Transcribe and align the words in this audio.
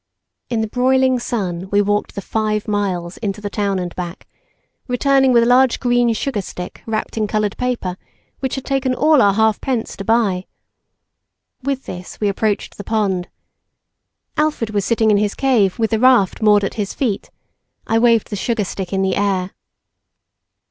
In 0.49 0.61
the 0.61 0.67
broiling 0.67 1.19
sun 1.19 1.69
we 1.69 1.79
walked 1.79 2.15
the 2.15 2.23
five 2.23 2.67
miles 2.67 3.17
into 3.17 3.39
the 3.39 3.51
town 3.51 3.77
and 3.77 3.95
back, 3.95 4.27
returning 4.87 5.31
with 5.31 5.43
a 5.43 5.45
large 5.45 5.79
green 5.79 6.11
sugarstick 6.15 6.81
wrapped 6.87 7.17
in 7.17 7.27
coloured 7.27 7.55
paper 7.55 7.97
which 8.39 8.55
had 8.55 8.65
taken 8.65 8.95
all 8.95 9.21
our 9.21 9.35
half 9.35 9.61
pence 9.61 9.95
to 9.97 10.03
buy. 10.03 10.47
With 11.61 11.85
this 11.85 12.19
we 12.19 12.29
approached 12.29 12.77
the 12.77 12.83
pond. 12.83 13.29
Alfred 14.37 14.71
was 14.71 14.85
sitting 14.85 15.11
in 15.11 15.17
his 15.17 15.35
cave 15.35 15.77
with 15.77 15.91
the 15.91 15.99
raft 15.99 16.41
moored 16.41 16.63
at 16.63 16.73
his 16.81 16.95
feet; 16.95 17.29
I 17.85 17.99
waved 17.99 18.31
the 18.31 18.35
sugarstick 18.35 18.91
in 18.91 19.03
the 19.03 19.15
air. 19.15 19.51